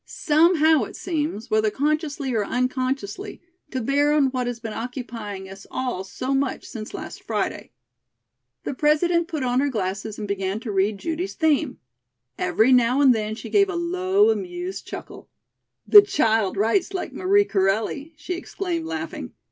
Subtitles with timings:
[0.07, 5.67] Somehow, it seems, whether consciously or unconsciously, to bear on what has been occupying us
[5.69, 7.69] all so much since last Friday."
[8.63, 11.77] The President put on her glasses and began to read Judy's theme.
[12.35, 15.29] Every now and then she gave a low, amused chuckle.
[15.87, 19.33] "The child writes like Marie Corelli," she exclaimed, laughing.